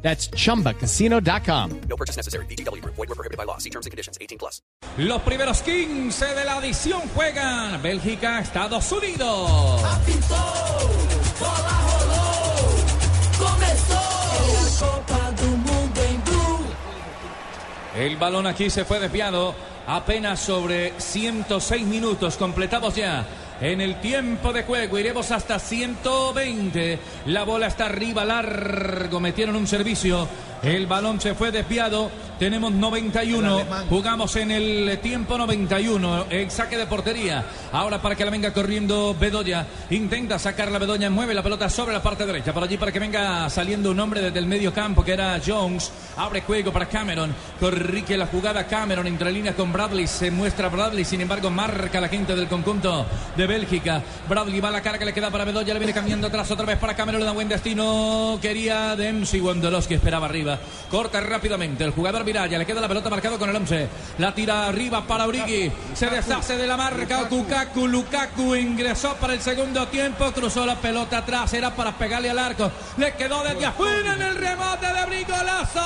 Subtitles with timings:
[0.00, 1.80] That's chumbacasino.com.
[1.88, 2.46] No purchase necessary.
[2.46, 2.82] BGW.
[2.84, 3.58] Void were prohibited by law.
[3.58, 4.16] See terms and conditions.
[4.20, 4.62] 18 plus.
[4.96, 9.82] Los primeros 15 de la edición juegan Bélgica, Estados Unidos.
[17.96, 19.54] El balón aquí se fue desviado
[19.88, 23.26] apenas sobre 106 minutos completados ya.
[23.60, 26.98] En el tiempo de juego iremos hasta 120.
[27.26, 29.18] La bola está arriba, largo.
[29.18, 30.28] Metieron un servicio.
[30.62, 32.10] El balón se fue desviado.
[32.38, 33.64] Tenemos 91.
[33.88, 36.26] Jugamos en el tiempo 91.
[36.30, 37.44] El saque de portería.
[37.72, 39.66] Ahora para que la venga corriendo Bedoya.
[39.90, 41.10] Intenta sacar la Bedoya.
[41.10, 42.52] Mueve la pelota sobre la parte derecha.
[42.52, 45.90] Por allí para que venga saliendo un hombre desde el medio campo que era Jones.
[46.16, 47.34] Abre juego para Cameron.
[47.58, 50.06] Corrique la jugada Cameron entre líneas con Bradley.
[50.06, 51.04] Se muestra Bradley.
[51.04, 53.04] Sin embargo, marca la gente del conjunto
[53.36, 54.02] de Bélgica.
[54.28, 55.72] Bradley va a la que le queda para Bedoya.
[55.72, 57.20] Le viene cambiando atrás otra vez para Cameron.
[57.20, 58.38] Le da buen destino.
[58.40, 59.40] Quería Dempsey.
[59.40, 60.58] Wondolowski esperaba arriba.
[60.90, 61.82] Corta rápidamente.
[61.82, 62.58] El jugador Miraya.
[62.58, 63.88] Le queda la pelota marcado con el 11.
[64.18, 65.72] La tira arriba para Origi.
[65.94, 67.26] Se deshace de la marca.
[67.30, 67.88] Lukaku.
[67.88, 70.30] Lukaku ingresó para el segundo tiempo.
[70.32, 71.52] Cruzó la pelota atrás.
[71.54, 72.70] Era para pegarle al arco.
[72.98, 75.78] Le quedó desde afuera en el remate de Brigolazo.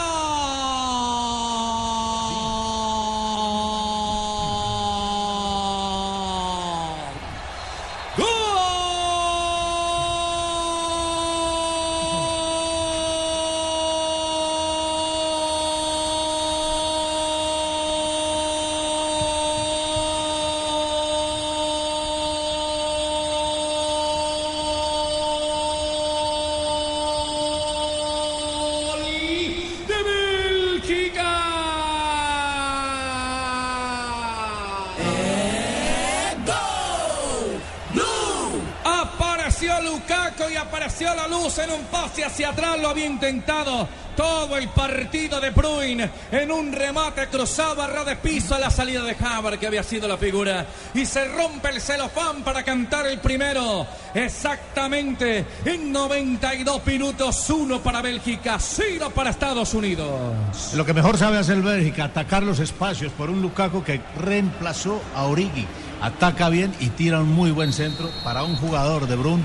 [41.42, 42.78] En un pase hacia atrás.
[42.80, 48.14] Lo había intentado todo el partido de Bruin en un remate cruzado a ras de
[48.14, 50.64] piso a la salida de Haber, que había sido la figura.
[50.94, 53.84] Y se rompe el celofán para cantar el primero.
[54.14, 57.50] Exactamente en 92 minutos.
[57.50, 60.72] Uno para Bélgica, cero para Estados Unidos.
[60.76, 65.24] Lo que mejor sabe hacer Bélgica, atacar los espacios por un Lukaku que reemplazó a
[65.24, 65.66] Origi.
[66.00, 69.44] Ataca bien y tira un muy buen centro para un jugador de Brun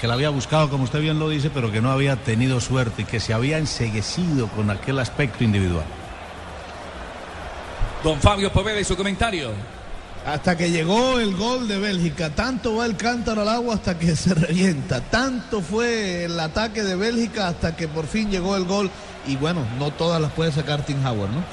[0.00, 3.02] que la había buscado, como usted bien lo dice, pero que no había tenido suerte
[3.02, 5.84] y que se había enseguecido con aquel aspecto individual.
[8.04, 9.52] Don Fabio Poveda y su comentario.
[10.26, 14.16] Hasta que llegó el gol de Bélgica, tanto va el cántaro al agua hasta que
[14.16, 18.90] se revienta, tanto fue el ataque de Bélgica hasta que por fin llegó el gol
[19.26, 21.44] y bueno, no todas las puede sacar Tim Howard, ¿no?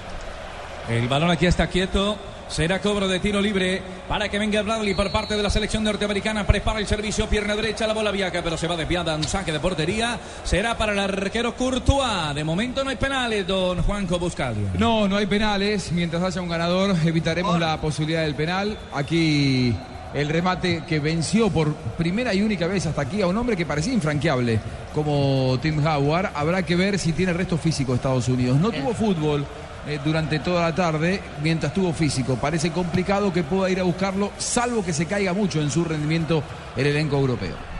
[0.90, 2.18] El balón aquí está quieto.
[2.54, 6.46] Será cobro de tiro libre para que venga Bradley por parte de la selección norteamericana.
[6.46, 9.16] Prepara el servicio, pierna derecha, la bola viaja, pero se va desviada.
[9.16, 10.20] Un saque de portería.
[10.44, 12.36] Será para el arquero Courtois.
[12.36, 14.70] De momento no hay penales, don Juanjo Buscalia.
[14.78, 15.92] No, no hay penales.
[15.94, 18.78] Mientras haya un ganador, evitaremos la posibilidad del penal.
[18.94, 19.76] Aquí
[20.14, 23.66] el remate que venció por primera y única vez hasta aquí a un hombre que
[23.66, 24.60] parecía infranqueable
[24.94, 26.30] como Tim Howard.
[26.36, 28.60] Habrá que ver si tiene resto físico Estados Unidos.
[28.60, 29.44] No tuvo fútbol
[29.88, 32.36] eh, durante toda la tarde mientras tuvo físico.
[32.36, 36.44] Parece complicado que pueda ir a buscarlo, salvo que se caiga mucho en su rendimiento
[36.76, 37.73] el elenco europeo.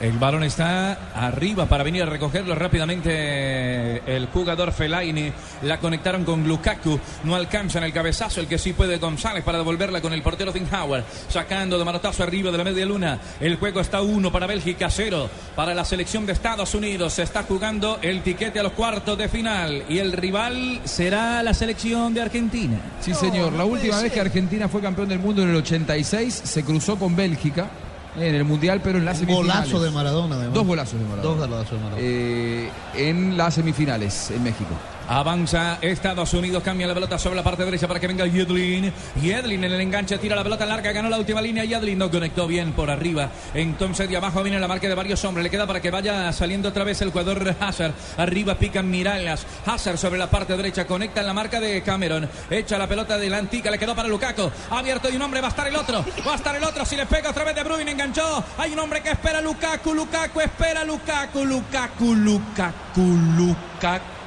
[0.00, 5.32] El balón está arriba para venir a recogerlo rápidamente el jugador Fellaini.
[5.62, 7.00] La conectaron con Lukaku.
[7.24, 8.40] No alcanzan el cabezazo.
[8.40, 11.02] El que sí puede González para devolverla con el portero Howard.
[11.28, 13.18] Sacando de manotazo arriba de la media luna.
[13.40, 17.14] El juego está uno para Bélgica, cero para la selección de Estados Unidos.
[17.14, 19.82] Se está jugando el tiquete a los cuartos de final.
[19.88, 22.78] Y el rival será la selección de Argentina.
[23.00, 23.52] Sí, señor.
[23.54, 27.16] La última vez que Argentina fue campeón del mundo en el 86 se cruzó con
[27.16, 27.68] Bélgica
[28.16, 29.70] en el Mundial, pero en las semifinales.
[29.70, 30.54] Golazo de Maradona, además.
[30.54, 31.22] Dos golazos de Maradona.
[31.22, 32.02] Dos golazos de Maradona.
[32.02, 34.70] Eh, en las semifinales en México.
[35.08, 38.92] Avanza Estados Unidos, cambia la pelota sobre la parte derecha para que venga Yedlin.
[39.22, 41.64] Yedlin en el enganche, tira la pelota larga, ganó la última línea.
[41.64, 43.30] Yedlin no conectó bien por arriba.
[43.54, 45.44] Entonces de abajo viene la marca de varios hombres.
[45.44, 47.94] Le queda para que vaya saliendo otra vez el jugador Hazard.
[48.18, 49.46] Arriba pican Mirallas.
[49.64, 52.28] Hazard sobre la parte derecha, conecta en la marca de Cameron.
[52.50, 54.50] Echa la pelota de la antica, le quedó para Lukaku.
[54.70, 56.04] Abierto y un hombre, va a estar el otro.
[56.26, 56.84] Va a estar el otro.
[56.84, 58.44] Si le pega otra vez de Bruyne, enganchó.
[58.58, 59.94] Hay un hombre que espera Lukaku.
[59.94, 61.44] Lukaku espera Lukaku.
[61.46, 63.02] Lukaku, Lukaku.
[63.38, 64.17] Lukaku.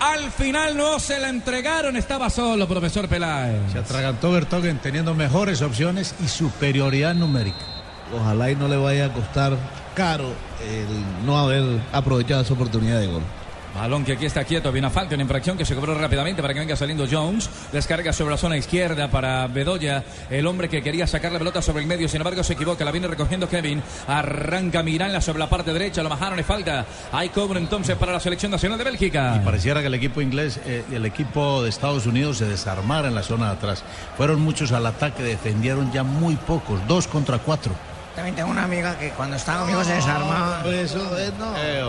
[0.00, 3.60] Al final no se la entregaron, estaba solo, profesor Peláez.
[3.70, 7.64] Se atragantó Bertogen teniendo mejores opciones y superioridad numérica.
[8.12, 9.56] Ojalá y no le vaya a costar
[9.94, 10.32] caro
[10.68, 11.62] el no haber
[11.92, 13.22] aprovechado esa oportunidad de gol.
[13.74, 16.52] Balón que aquí está quieto, viene a falta, una infracción que se cobró rápidamente para
[16.52, 17.48] que venga saliendo Jones.
[17.72, 21.82] Descarga sobre la zona izquierda para Bedoya, el hombre que quería sacar la pelota sobre
[21.82, 23.82] el medio, sin embargo se equivoca, la viene recogiendo Kevin.
[24.08, 26.84] Arranca Miranda sobre la parte derecha, lo bajaron y falta.
[27.12, 29.36] Hay cobro entonces para la selección nacional de Bélgica.
[29.36, 33.14] Y pareciera que el equipo inglés, eh, el equipo de Estados Unidos se desarmara en
[33.14, 33.84] la zona de atrás.
[34.16, 37.72] Fueron muchos al ataque, defendieron ya muy pocos, dos contra cuatro.
[38.14, 40.62] También tengo una amiga que cuando está conmigo se desarma.
[40.66, 41.54] Eso es, no.
[41.56, 41.84] Eh.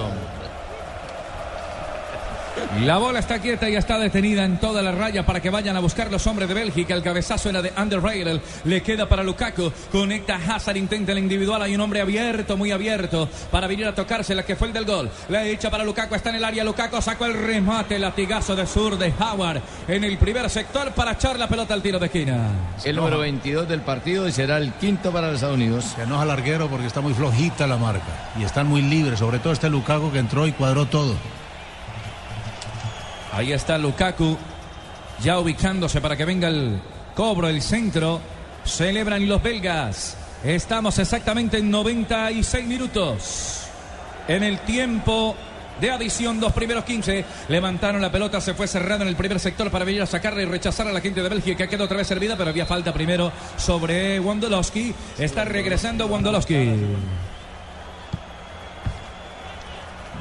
[2.86, 5.80] La bola está quieta y está detenida en toda la raya para que vayan a
[5.80, 6.94] buscar los hombres de Bélgica.
[6.94, 8.42] El cabezazo era de Underrail.
[8.64, 9.72] Le queda para Lukaku.
[9.92, 11.62] Conecta Hazard, intenta el individual.
[11.62, 14.86] Hay un hombre abierto, muy abierto, para venir a tocarse la que fue el del
[14.86, 15.10] gol.
[15.30, 16.16] La hecha para Lukaku.
[16.16, 16.64] Está en el área.
[16.64, 18.00] Lukaku sacó el remate.
[18.00, 22.00] Latigazo de sur de Howard en el primer sector para echar la pelota al tiro
[22.00, 22.50] de esquina.
[22.84, 25.86] El número 22 del partido y será el quinto para los Estados Unidos.
[25.96, 28.32] Se enoja al larguero porque está muy flojita la marca.
[28.40, 31.16] Y están muy libres, sobre todo este Lukaku que entró y cuadró todo.
[33.32, 34.38] Ahí está Lukaku,
[35.22, 36.82] ya ubicándose para que venga el
[37.16, 38.20] cobro, el centro.
[38.66, 40.18] Celebran los belgas.
[40.44, 43.68] Estamos exactamente en 96 minutos.
[44.28, 45.36] En el tiempo
[45.80, 47.26] de adición, dos primeros 15.
[47.48, 50.46] Levantaron la pelota, se fue cerrado en el primer sector para venir a sacarla y
[50.46, 53.32] rechazar a la gente de Bélgica que quedó otra vez servida, pero había falta primero
[53.58, 54.94] sobre Wondolowski.
[55.18, 56.70] Está regresando Wondolowski.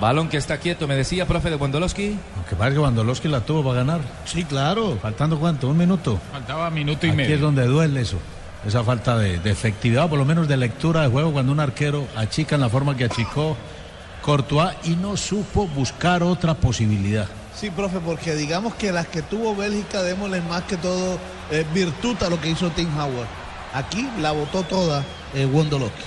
[0.00, 2.16] Balón que está quieto, me decía, profe de Wondolowski.
[2.36, 4.00] Aunque parece que Wandolowski la tuvo para ganar.
[4.24, 4.98] Sí, claro.
[5.00, 5.68] ¿Faltando cuánto?
[5.68, 6.18] ¿Un minuto?
[6.32, 7.34] Faltaba minuto y Aquí medio.
[7.34, 8.16] es donde duele eso.
[8.66, 12.06] Esa falta de, de efectividad, por lo menos de lectura de juego, cuando un arquero
[12.16, 13.56] achica en la forma que achicó
[14.22, 17.26] Courtois y no supo buscar otra posibilidad.
[17.54, 21.18] Sí, profe, porque digamos que las que tuvo Bélgica, démosle más que todo
[21.50, 23.28] eh, virtud a lo que hizo Tim Howard.
[23.74, 25.04] Aquí la votó toda
[25.34, 26.02] eh, Wondolowski.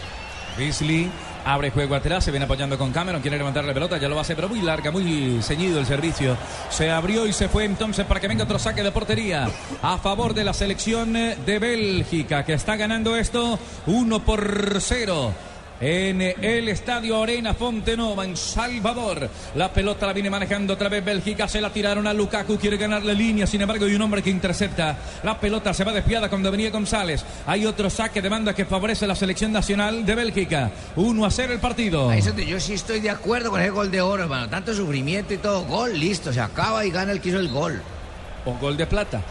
[0.57, 1.11] Beasley
[1.45, 4.35] abre juego atrás, se viene apoyando con Cameron, quiere levantar la pelota, ya lo hace,
[4.35, 6.37] pero muy larga, muy ceñido el servicio.
[6.69, 9.49] Se abrió y se fue entonces para que venga otro saque de portería
[9.81, 15.33] a favor de la selección de Bélgica, que está ganando esto 1 por 0.
[15.81, 19.29] En el estadio Arena Fontenova, en Salvador.
[19.55, 21.47] La pelota la viene manejando otra vez Bélgica.
[21.47, 22.57] Se la tiraron a Lukaku.
[22.57, 23.45] Quiere ganar la línea.
[23.47, 24.97] Sin embargo, hay un hombre que intercepta.
[25.23, 27.25] La pelota se va desviada cuando venía González.
[27.45, 30.71] Hay otro saque de banda que favorece la selección nacional de Bélgica.
[30.95, 32.09] 1 a 0 el partido.
[32.09, 34.49] Ahí yo sí estoy de acuerdo con ese gol de oro, hermano.
[34.49, 35.65] Tanto sufrimiento y todo.
[35.65, 36.31] Gol, listo.
[36.31, 37.81] Se acaba y gana el que hizo el gol.
[38.45, 39.21] Un gol de plata.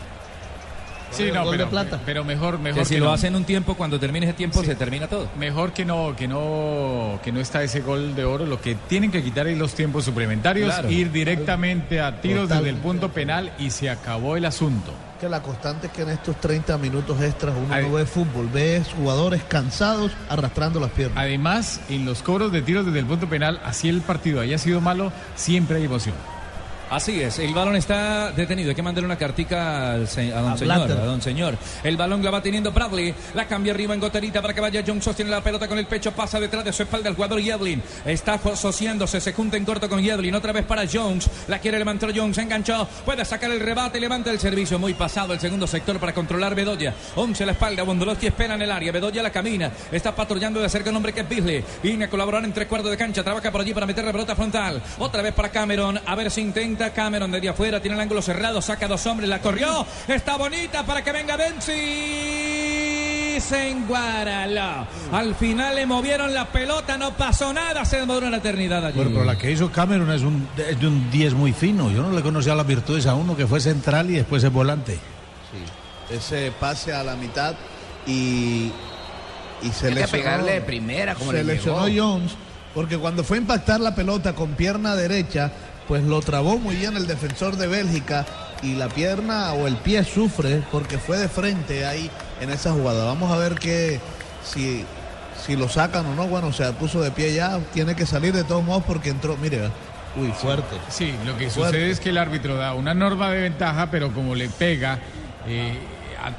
[1.13, 2.01] Sí, no, Gol de pero, plata.
[2.05, 3.13] pero mejor, Que mejor si que lo no.
[3.13, 5.29] hace en un tiempo, cuando termine ese tiempo, se termina todo.
[5.39, 8.47] Mejor que no, que no, que no está ese gol de oro.
[8.47, 10.91] Lo que tienen que quitar es los tiempos suplementarios, Claro.
[10.91, 12.59] ir directamente a tiros Total.
[12.65, 14.93] desde el punto penal y se acabó el asunto.
[15.21, 18.83] Que la constante es que en estos 30 minutos extras uno no ve fútbol, ve
[18.97, 21.17] jugadores cansados arrastrando las piernas.
[21.19, 24.81] Además, en los cobros de tiros desde el punto penal, así el partido haya sido
[24.81, 26.15] malo, siempre hay emoción.
[26.93, 28.69] Así es, el balón está detenido.
[28.69, 30.77] Hay que mandarle una cartica al se- a don A señor.
[30.77, 30.99] Blatter.
[30.99, 31.57] A don señor.
[31.83, 33.15] El balón la va teniendo Bradley.
[33.33, 35.01] La cambia arriba en goterita para que vaya John.
[35.01, 36.13] Sostiene la pelota con el pecho.
[36.13, 37.83] Pasa detrás de su espalda el jugador Yedlin.
[38.05, 39.23] Está asociándose.
[39.23, 40.35] Se junta en corto con Yedlin.
[40.35, 41.31] Otra vez para Jones.
[41.49, 42.37] La quiere levantar Jones.
[42.37, 42.87] Enganchó.
[43.07, 43.99] Puede sacar el rebate.
[43.99, 44.79] Levanta el servicio.
[44.79, 46.93] Muy pasado el segundo sector para controlar Bedoya.
[47.17, 47.85] 11 a la espalda.
[47.85, 48.93] Bondolowski espera en el área.
[48.93, 49.73] Bedoya la camina.
[49.91, 51.65] Está patrullando de cerca un hombre que es Beasley.
[51.83, 53.23] Viene a colaborar en tres cuartos de cancha.
[53.23, 54.83] Trabaja por allí para meter la pelota frontal.
[54.99, 55.99] Otra vez para Cameron.
[56.05, 56.82] A ver si intenta.
[56.91, 57.81] Cameron desde afuera.
[57.81, 58.61] Tiene el ángulo cerrado.
[58.61, 59.29] Saca dos hombres.
[59.29, 59.87] La corrió.
[60.09, 61.73] Está bonita para que venga Benzi.
[63.41, 64.87] Se enguaraló.
[65.13, 66.99] Al final le movieron la pelota.
[66.99, 67.85] No pasó nada.
[67.85, 68.97] Se demoró una eternidad allí.
[68.97, 71.91] Bueno, pero la que hizo Cameron es, un, es de un 10 muy fino.
[71.91, 74.99] Yo no le conocía las virtudes a uno que fue central y después es volante.
[76.11, 77.55] Ese pase a la mitad
[78.07, 78.71] y,
[79.63, 80.11] y se lesionó.
[80.11, 81.87] pegarle de primera, como se le lesionó.
[81.95, 82.33] Jones
[82.75, 85.53] porque cuando fue a impactar la pelota con pierna derecha,
[85.93, 88.25] pues lo trabó muy bien el defensor de Bélgica
[88.63, 93.05] y la pierna o el pie sufre porque fue de frente ahí en esa jugada.
[93.05, 94.01] Vamos a ver que
[94.43, 94.87] si,
[95.47, 96.29] si lo sacan o no.
[96.29, 99.69] Bueno, se puso de pie ya, tiene que salir de todos modos porque entró, mire,
[100.17, 100.77] uy, fuerte.
[100.89, 101.77] Sí, lo que Fuerte.
[101.77, 104.99] sucede es que el árbitro da una norma de ventaja, pero como le pega
[105.47, 105.75] eh,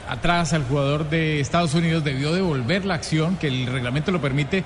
[0.09, 4.19] a- atrás al jugador de Estados Unidos, debió devolver la acción, que el reglamento lo
[4.19, 4.63] permite,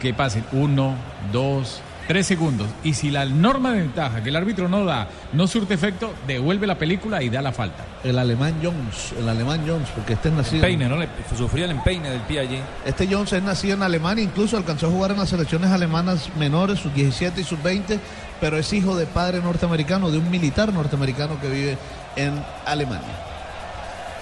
[0.00, 0.96] que pasen uno,
[1.30, 1.80] dos,
[2.12, 2.68] tres segundos.
[2.84, 6.66] Y si la norma de ventaja que el árbitro no da no surte efecto, devuelve
[6.66, 7.86] la película y da la falta.
[8.04, 10.60] El alemán Jones, el alemán Jones, porque este es nacido.
[10.60, 10.98] Peine, ¿no?
[10.98, 12.58] Le sufría el empeine del pie allí.
[12.84, 16.80] Este Jones es nacido en Alemania, incluso alcanzó a jugar en las selecciones alemanas menores,
[16.80, 17.98] sus 17 y sus 20,
[18.42, 21.78] pero es hijo de padre norteamericano, de un militar norteamericano que vive
[22.16, 22.34] en
[22.66, 23.31] Alemania.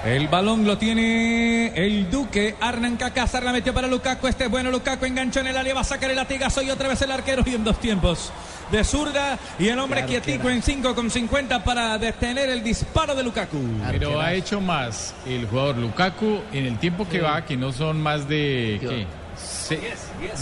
[0.04, 2.54] El balón lo tiene el Duque.
[2.60, 4.28] Arnan Cacázar la metió para Lukaku.
[4.28, 4.70] Este es bueno.
[4.70, 5.74] Lukaku enganchó en el área.
[5.74, 7.42] Va a sacar el latigazo y otra vez el arquero.
[7.44, 8.32] Y en dos tiempos
[8.72, 9.38] de zurda.
[9.58, 13.58] Y el hombre quietico en 5 con 50 para detener el disparo de Lukaku.
[13.90, 18.00] Pero ha hecho más el jugador Lukaku en el tiempo que va, que no son
[18.00, 19.06] más de ¿qué?
[19.36, 19.80] Se-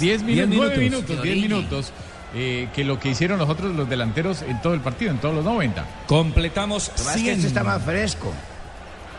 [0.00, 1.92] 10 minutos, 9 minutos, 10 minutos,
[2.34, 5.34] eh, que lo que hicieron los otros, los delanteros en todo el partido, en todos
[5.34, 5.84] los 90.
[6.06, 7.34] Completamos Lo que pasa es que 100.
[7.36, 8.32] este está más fresco.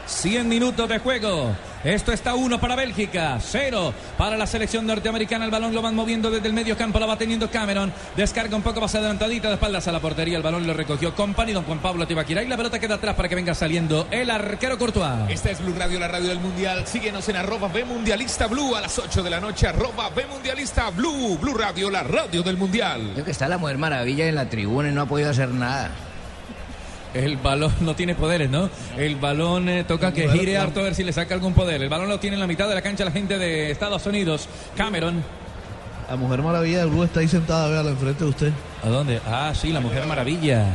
[0.09, 1.55] 100 minutos de juego.
[1.83, 5.45] Esto está uno para Bélgica, cero para la selección norteamericana.
[5.45, 7.93] El balón lo van moviendo desde el medio campo, lo va teniendo Cameron.
[8.17, 10.35] Descarga un poco más adelantadita de espaldas a la portería.
[10.35, 12.43] El balón lo recogió Company, don Juan Pablo Tibaquira.
[12.43, 15.29] Y la pelota queda atrás para que venga saliendo el arquero Courtois.
[15.29, 16.85] Esta es Blue Radio, la radio del Mundial.
[16.85, 19.67] Síguenos en arroba B Mundialista Blue a las 8 de la noche.
[19.67, 21.37] Arroba B Mundialista Blue.
[21.37, 23.11] Blue Radio, la radio del Mundial.
[23.13, 26.08] Creo que está la Mujer Maravilla en la tribuna y no ha podido hacer nada.
[27.13, 28.69] El balón no tiene poderes, ¿no?
[28.97, 31.81] El balón eh, toca que gire harto a ver si le saca algún poder.
[31.81, 34.47] El balón lo tiene en la mitad de la cancha la gente de Estados Unidos.
[34.75, 35.23] Cameron.
[36.09, 38.51] La Mujer Maravilla de Blue está ahí sentada, véala enfrente de usted.
[38.83, 39.19] ¿A dónde?
[39.27, 40.65] Ah, sí, la Mujer Maravilla.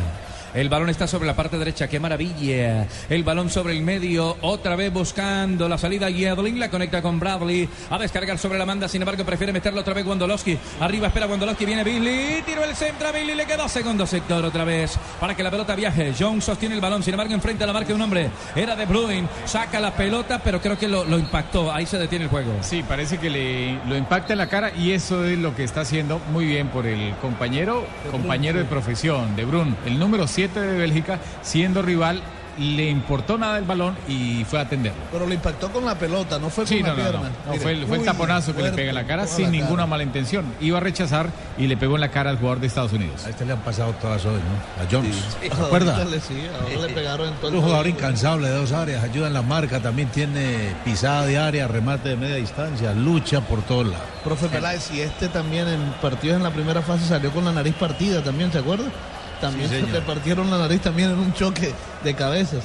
[0.55, 2.87] El balón está sobre la parte derecha, qué maravilla.
[3.11, 6.09] El balón sobre el medio, otra vez buscando la salida.
[6.11, 7.69] Yedlin la conecta con Bradley.
[7.91, 10.57] A descargar sobre la manda, sin embargo, prefiere meterlo otra vez Wondolowski.
[10.79, 12.43] Arriba espera Wondolowski, viene Billy.
[12.47, 15.75] Tiró el centro a Billy, le quedó segundo sector otra vez para que la pelota
[15.75, 16.15] viaje.
[16.17, 18.31] Jones sostiene el balón, sin embargo, enfrente a la marca de un hombre.
[18.55, 21.73] Era de Bruin, saca la pelota, pero creo que lo, lo impactó.
[21.73, 22.53] Ahí se detiene el juego.
[22.61, 25.81] Sí, parece que le lo impacta en la cara y eso es lo que está
[25.81, 30.77] haciendo muy bien por el compañero, compañero de profesión de Brun, el número 7 de
[30.79, 32.21] Bélgica, siendo rival,
[32.57, 35.01] le importó nada el balón y fue a atenderlo.
[35.11, 37.29] Pero lo impactó con la pelota, no fue Sí, con no, la no, pierna.
[37.31, 39.47] no, no, Mire, fue, el- fue el taponazo que le pega en la cara sin
[39.47, 39.87] la ninguna cara.
[39.89, 40.45] mala intención.
[40.61, 43.25] Iba a rechazar y le pegó en la cara al jugador de Estados Unidos.
[43.27, 44.85] A este le han pasado todas hoy, ¿no?
[44.85, 45.17] A Jones.
[45.17, 46.05] ¿Se Ahorita acuerda?
[46.05, 49.27] le- sí, ahora le pegaron en todo el Un jugador incansable de dos áreas, ayuda
[49.27, 53.87] en la marca, también tiene pisada de área, remate de media distancia, lucha por todos
[53.89, 54.07] lados.
[54.23, 57.75] Profe Peláez, y este también en partidos en la primera fase salió con la nariz
[57.75, 58.85] partida también, ¿se acuerda?
[59.45, 62.65] También Sí, se le partieron la nariz también en un choque de cabezas.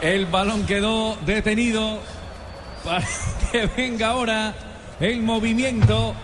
[0.00, 2.00] El balón quedó detenido
[2.84, 3.06] para
[3.52, 4.52] que venga ahora
[4.98, 6.16] el movimiento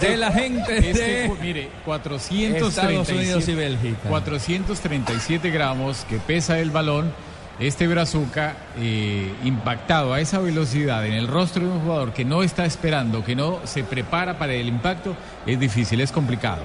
[0.00, 4.08] de la gente Es que, de mire, Estados Unidos y 437, Bélgica.
[4.08, 7.12] 437 gramos que pesa el balón.
[7.58, 12.42] Este brazuca eh, impactado a esa velocidad en el rostro de un jugador que no
[12.42, 16.62] está esperando, que no se prepara para el impacto, es difícil, es complicado.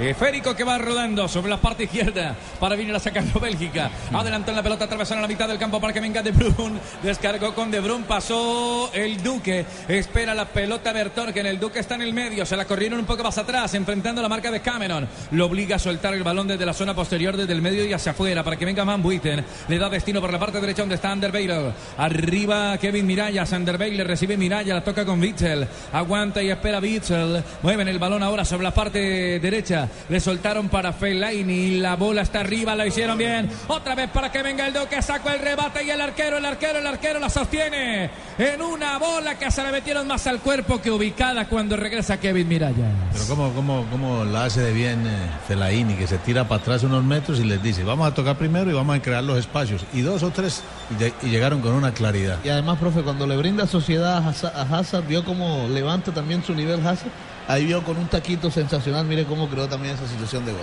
[0.00, 3.90] Esférico que va rodando sobre la parte izquierda para venir a sacarlo Bélgica.
[4.12, 6.80] Adelantó en la pelota, atravesó en la mitad del campo para que venga De Bruyne.
[7.02, 9.66] Descargó con De Bruyne, pasó el Duque.
[9.88, 11.44] Espera la pelota Bertorgen.
[11.44, 12.46] El Duque está en el medio.
[12.46, 15.06] Se la corrieron un poco más atrás, enfrentando la marca de Cameron.
[15.32, 18.12] Lo obliga a soltar el balón desde la zona posterior, desde el medio y hacia
[18.12, 19.44] afuera para que venga Van Buiten.
[19.68, 21.74] Le da destino por la parte derecha donde está Ander Baylor.
[21.98, 23.52] Arriba Kevin Mirallas.
[23.52, 25.68] Ander Baylor recibe Mirallas, la toca con Witzel.
[25.92, 27.44] Aguanta y espera Witzel.
[27.62, 29.89] Mueven el balón ahora sobre la parte derecha.
[30.08, 31.78] Le soltaron para Fellaini.
[31.78, 33.48] La bola está arriba, lo hicieron bien.
[33.68, 35.00] Otra vez para que venga el Duque.
[35.02, 38.10] Sacó el rebate y el arquero, el arquero, el arquero la sostiene.
[38.38, 42.48] En una bola que se le metieron más al cuerpo que ubicada cuando regresa Kevin
[42.48, 42.92] Mirallas.
[43.12, 45.10] Pero cómo, cómo, cómo la hace de bien eh,
[45.48, 48.70] Fellaini, que se tira para atrás unos metros y les dice, vamos a tocar primero
[48.70, 49.84] y vamos a crear los espacios.
[49.92, 52.38] Y dos o tres, y, de- y llegaron con una claridad.
[52.44, 56.42] Y además, profe, cuando le brinda sociedad a Hazard, a Hazard, vio cómo levanta también
[56.44, 57.10] su nivel Hazard.
[57.50, 60.60] Ahí vio con un taquito sensacional, mire cómo creó también esa situación de gol.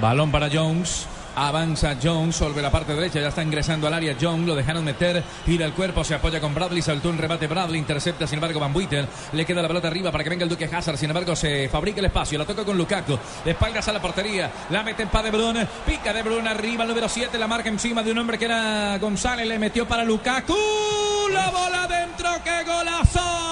[0.00, 1.08] Balón para Jones.
[1.34, 5.24] Avanza Jones sobre la parte derecha, ya está ingresando al área Jones, lo dejaron meter,
[5.46, 8.70] gira el cuerpo, se apoya con Bradley, saltó un rebate Bradley, intercepta sin embargo Van
[8.70, 11.70] Buiten, le queda la pelota arriba para que venga el Duque Hazard, sin embargo se
[11.70, 15.24] fabrica el espacio, la toca con Lukaku, de espaldas a la portería, la mete para
[15.24, 18.38] De Bruyne, pica De Bruyne arriba, el número 7, la marca encima de un hombre
[18.38, 20.54] que era González, le metió para Lukaku,
[21.32, 23.51] la bola dentro, qué golazo.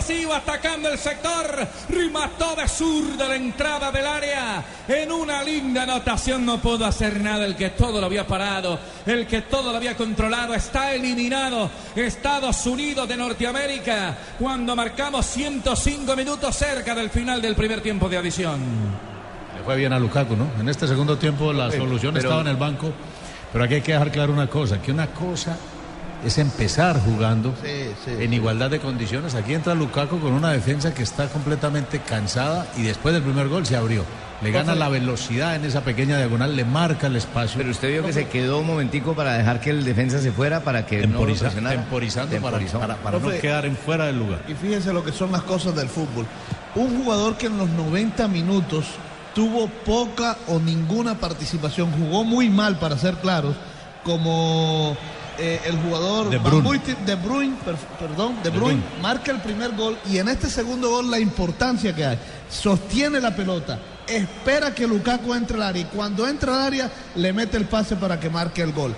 [0.00, 5.82] Vacío, atacando el sector, remató de sur de la entrada del área, en una linda
[5.82, 9.76] anotación no pudo hacer nada, el que todo lo había parado, el que todo lo
[9.76, 17.42] había controlado, está eliminado Estados Unidos de Norteamérica, cuando marcamos 105 minutos cerca del final
[17.42, 18.58] del primer tiempo de adición.
[19.54, 20.46] Le fue bien a Lukaku, ¿no?
[20.58, 22.90] En este segundo tiempo la solución pero- estaba en el banco,
[23.52, 25.58] pero aquí hay que dejar claro una cosa, que una cosa
[26.24, 27.54] es empezar jugando
[28.06, 29.34] en igualdad de condiciones.
[29.34, 33.64] Aquí entra Lukaku con una defensa que está completamente cansada y después del primer gol
[33.66, 34.04] se abrió.
[34.42, 37.58] Le gana la velocidad en esa pequeña diagonal, le marca el espacio.
[37.58, 40.60] Pero usted vio que se quedó un momentico para dejar que el defensa se fuera
[40.60, 41.76] para que no lo Temporiza- presionara.
[41.76, 42.78] temporizando para- Temporizó.
[42.80, 44.40] para- para no Profe, quedar en fuera del lugar.
[44.48, 46.24] Y fíjense lo que son las cosas del fútbol.
[46.74, 48.86] Un jugador que en los 90 minutos
[49.34, 53.54] tuvo poca o ninguna participación, jugó muy mal para ser claros,
[54.04, 54.96] como
[55.38, 56.68] eh, el jugador De Bruyne.
[56.68, 59.02] Buiten- De Bruyne, per- perdón, De De Bruyne, Bruyne.
[59.02, 62.18] marca el primer gol y en este segundo gol la importancia que hay,
[62.48, 67.32] sostiene la pelota, espera que Lukaku entre al área y cuando entra al área le
[67.32, 68.94] mete el pase para que marque el gol.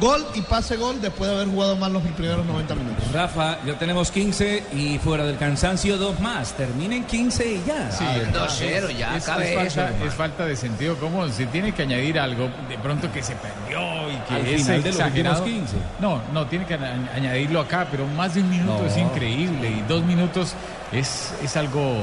[0.00, 3.12] Gol y pase gol después de haber jugado mal los primeros 90 minutos.
[3.12, 6.54] Rafa, ya tenemos 15 y fuera del cansancio dos más.
[6.54, 7.90] Terminen 15 y ya.
[7.90, 10.04] Sí, Ah, no, 2-0, es- ya es, cabe es eso, falta, hermano.
[10.06, 11.30] es falta de sentido común.
[11.30, 13.80] Se tiene que añadir algo de pronto que se perdió
[14.10, 15.42] y que Al es final de los exagerado.
[15.44, 15.76] últimos 15.
[16.00, 18.86] No, no, tiene que añ- añadirlo acá, pero más de un minuto No.
[18.88, 20.54] es increíble y dos minutos
[20.90, 21.96] es, es algo,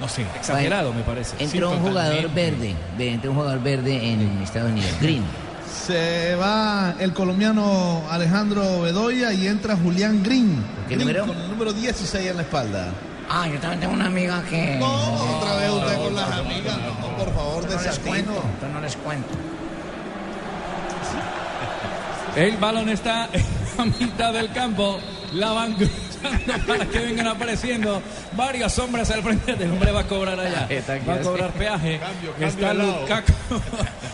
[0.00, 0.22] no sé.
[0.36, 1.36] Exagerado, me parece.
[1.38, 5.22] Entró Sí, un jugador verde, ve, entró un jugador verde en Estados Unidos, Green.
[5.70, 10.64] Se va el colombiano Alejandro Bedoya y entra Julián Green.
[10.88, 11.26] ¿Qué Green número?
[11.26, 12.88] Con el número 16 en la espalda.
[13.28, 14.76] Ah, yo también tengo una amiga que...
[14.78, 16.78] No, otra vez usted con las amigas.
[16.78, 18.06] No, por favor, No les desatino.
[18.08, 19.28] cuento, yo no les cuento.
[22.36, 23.44] El balón está en
[23.78, 24.98] la mitad del campo.
[25.32, 28.00] La van cruzando para que vengan apareciendo
[28.36, 30.68] varios hombres al frente del hombre va a cobrar allá.
[31.08, 32.00] Va a cobrar peaje.
[32.40, 33.32] Está Lukaku.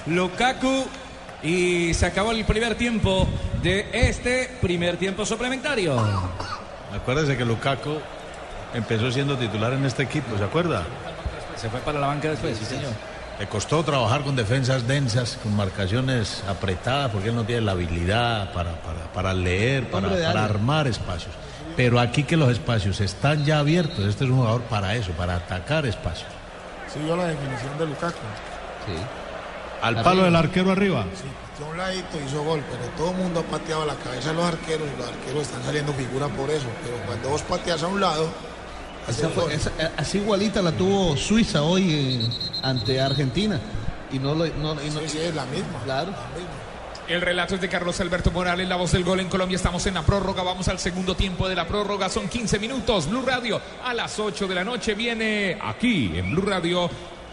[0.06, 0.84] Lukaku.
[1.42, 3.26] Y se acabó el primer tiempo
[3.62, 5.96] de este primer tiempo suplementario.
[6.94, 7.98] Acuérdese que Lukaku
[8.74, 10.84] empezó siendo titular en este equipo, ¿se acuerda?
[11.56, 12.92] Se fue para la banca después, sí señor.
[13.38, 18.52] Le costó trabajar con defensas densas, con marcaciones apretadas, porque él no tiene la habilidad
[18.52, 21.34] para, para, para leer, para, armar espacios.
[21.76, 25.36] Pero aquí que los espacios están ya abiertos, este es un jugador para eso, para
[25.36, 26.28] atacar espacios.
[26.92, 28.18] Siguió la definición de Lukaku.
[29.82, 31.04] Al palo del arquero arriba.
[31.14, 33.94] Sí, pateó a un ladito, hizo gol, pero todo el mundo ha pateado a la
[33.96, 36.66] cabeza de los arqueros y los arqueros están saliendo figura por eso.
[36.84, 38.28] Pero cuando vos pateas a un lado,
[39.08, 39.52] Esa haces fue- gol.
[39.52, 41.92] esa- así igualita la tuvo Suiza hoy
[42.22, 42.28] eh,
[42.62, 43.60] ante Argentina.
[44.12, 44.46] Y no lo.
[44.46, 45.78] No, y no- Sí, sí, es la misma.
[45.84, 46.10] Claro.
[46.10, 46.52] la misma.
[47.08, 49.56] El relato es de Carlos Alberto Morales, la voz del gol en Colombia.
[49.56, 52.08] Estamos en la prórroga, vamos al segundo tiempo de la prórroga.
[52.08, 53.08] Son 15 minutos.
[53.10, 56.88] Blue Radio a las 8 de la noche viene aquí en Blue Radio.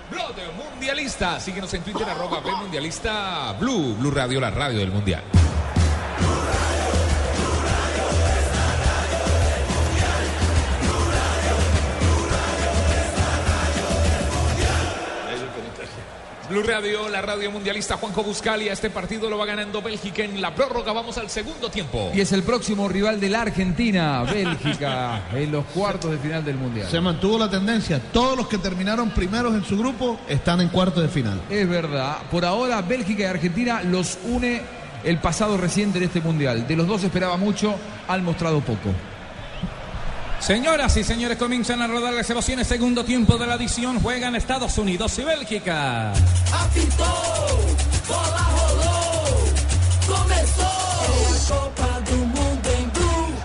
[0.10, 1.40] Blog Mundialista.
[1.40, 3.96] Síguenos en Twitter, arroba Mundialista Blue.
[3.96, 5.24] Blue Radio, la radio del Mundial.
[16.50, 18.74] Blue Radio, la radio mundialista Juanjo Buscalia.
[18.74, 20.92] Este partido lo va ganando Bélgica en la prórroga.
[20.94, 22.12] Vamos al segundo tiempo.
[22.12, 26.56] Y es el próximo rival de la Argentina, Bélgica, en los cuartos de final del
[26.58, 26.88] Mundial.
[26.90, 28.02] Se mantuvo la tendencia.
[28.12, 31.40] Todos los que terminaron primeros en su grupo están en cuartos de final.
[31.52, 32.18] Es verdad.
[32.32, 34.64] Por ahora, Bélgica y Argentina los une
[35.04, 36.68] el pasado reciente en este Mundial.
[36.68, 37.76] De los dos esperaba mucho,
[38.08, 38.90] han mostrado poco.
[40.40, 42.68] Señoras y señores, comienzan a rodar las emociones.
[42.68, 44.00] Segundo tiempo de la adición.
[44.00, 46.14] Juegan Estados Unidos y Bélgica.
[48.08, 48.50] Bola
[51.48, 53.36] Copa Mundo Blue.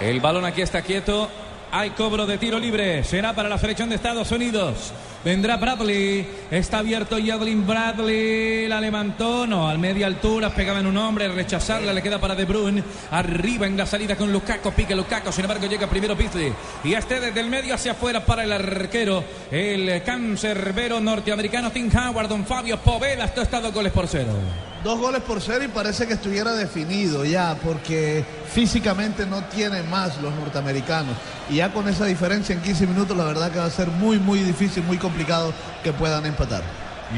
[0.00, 1.28] El balón aquí está quieto.
[1.72, 3.04] Hay cobro de tiro libre.
[3.04, 4.92] Será para la selección de Estados Unidos.
[5.24, 6.26] Vendrá Bradley.
[6.50, 8.66] Está abierto Yadlin Bradley.
[8.66, 9.46] La levantó.
[9.46, 10.50] No, al media altura.
[10.50, 11.28] Pegaba en un hombre.
[11.28, 11.92] Rechazarla.
[11.92, 12.82] Le queda para De Bruyne.
[13.12, 14.72] Arriba en la salida con Lukaku.
[14.72, 15.30] Pique Lukaku.
[15.30, 16.52] Sin embargo, llega primero Beasley.
[16.82, 19.22] Y este desde el medio hacia afuera para el arquero.
[19.50, 22.28] El cancerbero norteamericano Tim Howard.
[22.28, 23.26] Don Fabio Povela.
[23.26, 24.32] Esto está dos goles por cero.
[24.82, 30.20] Dos goles por cero y parece que estuviera definido ya, porque físicamente no tienen más
[30.22, 31.14] los norteamericanos.
[31.50, 34.18] Y ya con esa diferencia en 15 minutos, la verdad que va a ser muy,
[34.18, 35.52] muy difícil, muy complicado
[35.84, 36.62] que puedan empatar.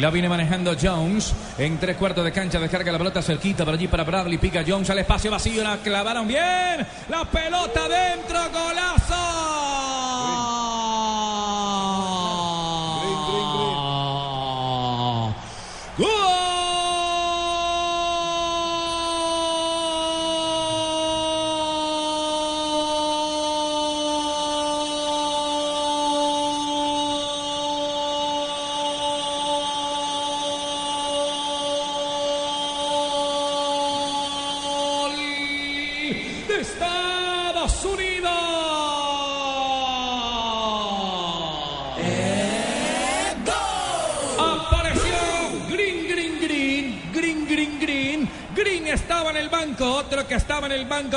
[0.01, 2.59] La viene manejando Jones en tres cuartos de cancha.
[2.59, 4.38] Descarga la pelota cerquita por allí para Bradley.
[4.38, 5.62] Pica Jones al espacio vacío.
[5.62, 6.87] La clavaron bien.
[7.11, 8.40] La pelota dentro.
[8.51, 9.22] Golazo.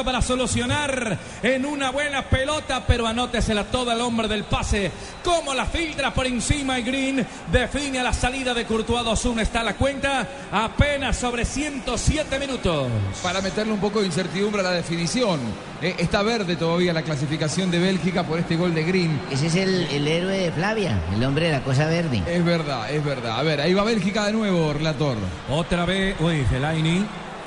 [0.03, 4.91] Para solucionar en una buena pelota, pero anótesela toda el hombre del pase.
[5.23, 9.41] Como la filtra por encima y Green define a la salida de Courtois 2-1.
[9.41, 12.87] Está la cuenta apenas sobre 107 minutos.
[13.23, 15.39] Para meterle un poco de incertidumbre a la definición.
[15.81, 19.19] Eh, está verde todavía la clasificación de Bélgica por este gol de Green.
[19.31, 22.23] Ese es el, el héroe de Flavia, el hombre de la cosa verde.
[22.27, 23.39] Es verdad, es verdad.
[23.39, 25.17] A ver, ahí va Bélgica de nuevo, relator.
[25.49, 27.05] Otra vez, uy, Fellaini.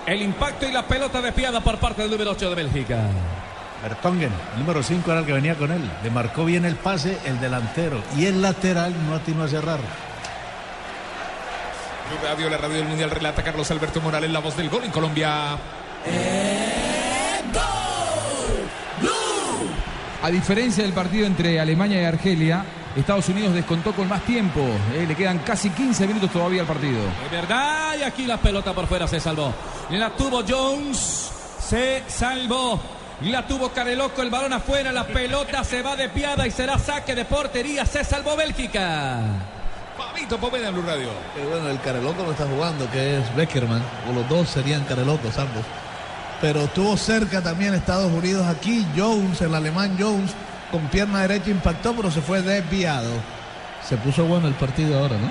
[0.09, 2.99] El impacto y la pelota despiada por parte del número 8 de Bélgica.
[3.83, 5.83] Bertongen, el número 5 era el que venía con él.
[6.03, 9.81] Le marcó bien el pase el delantero y el lateral no atinó a cerrar.
[12.23, 15.59] Radio, la radio del Mundial, relata Carlos Alberto Morales, la voz del gol en Colombia.
[20.23, 22.65] A diferencia del partido entre Alemania y Argelia,
[23.01, 24.61] Estados Unidos descontó con más tiempo.
[24.95, 27.01] Eh, le quedan casi 15 minutos todavía al partido.
[27.25, 29.53] Es verdad, y aquí la pelota por fuera se salvó.
[29.91, 31.31] La tuvo Jones,
[31.61, 32.81] se salvó.
[33.23, 37.17] La tuvo Careloco, el balón afuera, la pelota se va de piada y será saque
[37.17, 37.85] de portería.
[37.85, 39.21] Se salvó Bélgica.
[39.97, 41.09] Fabito Poveda en Blue Radio.
[41.51, 43.83] Bueno, el Careloco no está jugando, que es Beckerman.
[44.09, 45.65] O los dos serían Carelocos ambos.
[46.41, 48.87] Pero estuvo cerca también Estados Unidos aquí.
[48.97, 50.31] Jones, el alemán Jones,
[50.71, 53.11] con pierna derecha impactó, pero se fue desviado.
[53.87, 55.29] Se puso bueno el partido ahora, ¿no?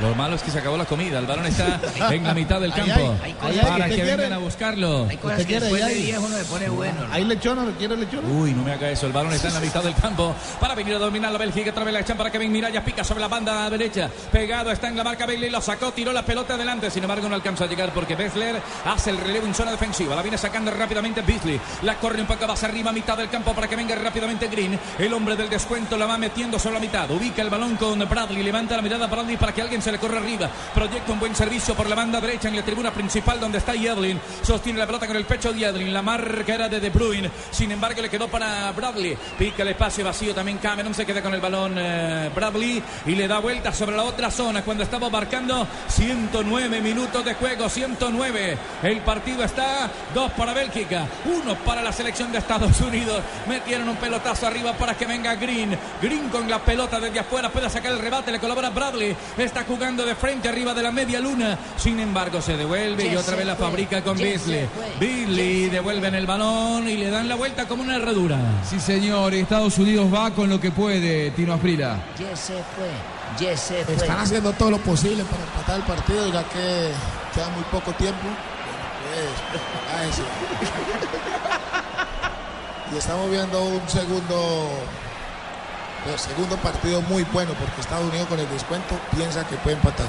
[0.00, 1.18] Lo malo es que se acabó la comida.
[1.18, 1.78] El balón está
[2.10, 3.16] en la mitad del campo.
[3.62, 5.06] para que ¿usted vengan a buscarlo.
[5.08, 6.02] Hay cosas ¿Usted que después de ahí?
[6.02, 7.06] viejo no le pone bueno.
[7.06, 7.12] ¿no?
[7.12, 7.66] ¿Hay lechona?
[7.78, 8.28] ¿Quiere lechona?
[8.28, 9.06] Uy, no me haga eso.
[9.06, 11.70] El balón está en la mitad del campo para venir a dominar la Bélgica.
[11.70, 12.82] Otra vez la echan para Kevin Mirallas.
[12.84, 14.08] Pica sobre la banda derecha.
[14.32, 15.50] Pegado está en la marca Bailey.
[15.50, 16.90] Lo sacó, tiró la pelota adelante.
[16.90, 20.16] Sin embargo, no alcanza a llegar porque Bessler hace el relevo en zona defensiva.
[20.16, 21.60] La viene sacando rápidamente Beasley.
[21.82, 24.78] La corre un poco más arriba, mitad del campo para que venga rápidamente Green.
[24.98, 27.10] El hombre del descuento la va metiendo sobre la mitad.
[27.10, 28.42] Ubica el balón con Bradley.
[28.42, 30.48] Levanta la mirada Bradley para que alguien se le corra arriba.
[30.74, 34.20] Proyecta un buen servicio por la banda derecha en la tribuna principal donde está Yedlin.
[34.42, 35.92] Sostiene la pelota con el pecho de Yedlin.
[35.92, 37.30] La marca era de De Bruyne.
[37.50, 39.16] Sin embargo, le quedó para Bradley.
[39.38, 40.94] Pica el espacio vacío también Cameron.
[40.94, 44.62] Se queda con el balón eh, Bradley y le da vuelta sobre la otra zona
[44.62, 47.68] cuando estaba marcando 109 minutos de juego.
[47.68, 48.58] 109.
[48.82, 53.22] El partido está 2 para Bélgica, 1 para la selección de Estados Unidos.
[53.48, 55.76] Metieron un pelotazo arriba para que venga Green.
[56.00, 58.32] Green con la pelota desde afuera puede sacar el rebate.
[58.32, 59.16] Le colabora Bradley.
[59.36, 61.58] Está jugando de frente arriba de la media luna.
[61.78, 64.68] Sin embargo, se devuelve y otra vez la fabrica con ya se Beasley.
[65.00, 68.38] Beasley devuelven el balón y le dan la vuelta como una herradura.
[68.68, 69.32] Sí, señor.
[69.32, 71.98] Estados Unidos va con lo que puede, Tino Asprila.
[72.18, 72.90] Ya se fue,
[73.38, 73.94] ya se fue.
[73.94, 76.90] Están haciendo todo lo posible para empatar el partido, ya que
[77.34, 78.28] queda muy poco tiempo.
[79.08, 80.22] Pues, a eso.
[82.92, 84.68] Y estamos viendo un segundo,
[86.06, 90.08] eh, segundo partido muy bueno, porque Estados Unidos con el descuento piensa que puede empatar.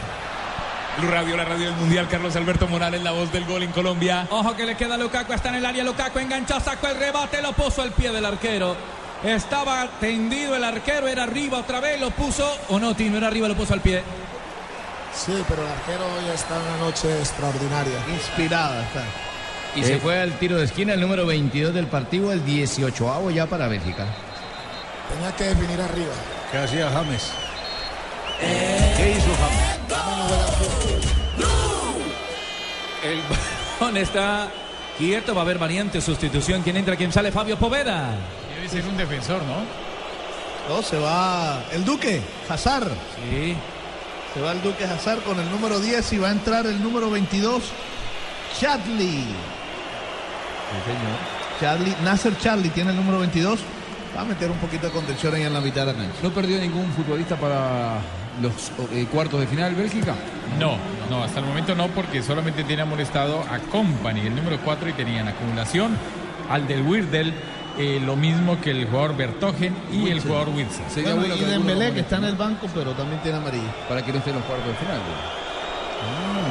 [0.98, 4.28] Blue Radio, la radio del Mundial, Carlos Alberto Morales, la voz del gol en Colombia.
[4.30, 5.84] Ojo que le queda a Lukaku, está en el área.
[5.84, 8.76] Lukaku enganchó, sacó el rebate, lo puso al pie del arquero.
[9.24, 12.52] Estaba tendido el arquero, era arriba otra vez, lo puso.
[12.70, 14.04] O no, Tino, era arriba, lo puso al pie.
[15.14, 18.00] Sí, pero el arquero hoy está en una noche extraordinaria.
[18.10, 19.04] Inspirada está.
[19.76, 23.46] Y se fue al tiro de esquina el número 22 del partido, el 18avo ya
[23.46, 24.06] para Bélgica.
[25.14, 26.14] Tenía que definir arriba.
[26.52, 27.32] ¿Qué hacía James?
[28.40, 29.72] ¿Qué hizo James?
[33.04, 33.20] El
[33.80, 34.50] balón está
[34.98, 36.62] quieto, va a haber variante, sustitución.
[36.62, 37.32] ¿Quién entra, quién sale?
[37.32, 38.16] Fabio Poveda.
[38.56, 39.64] Debe ser un defensor, ¿no?
[40.70, 42.90] No, se va el Duque, Hazard.
[43.16, 43.56] Sí.
[44.34, 47.10] Se va el Duque Hazard con el número 10 y va a entrar el número
[47.10, 47.64] 22,
[48.60, 49.26] Chadley.
[51.60, 53.60] Charlie, Nasser Charlie tiene el número 22.
[54.16, 56.18] Va a meter un poquito de contención ahí en la mitad de la cancha.
[56.22, 58.00] ¿No perdió ningún futbolista para
[58.42, 60.14] los eh, cuartos de final Bélgica?
[60.60, 60.76] No,
[61.10, 64.94] no, hasta el momento no, porque solamente tiene amonestado a Company, el número 4, y
[64.94, 65.96] tenían acumulación
[66.50, 67.34] al del Wirdel,
[67.78, 70.84] eh, lo mismo que el jugador Bertogen y el jugador Wilson.
[70.90, 73.74] Sería Bueno, bueno y Dembélé que está en el banco, pero también tiene amarilla.
[73.88, 74.98] para que no esté en los cuartos de final.
[74.98, 75.42] güey.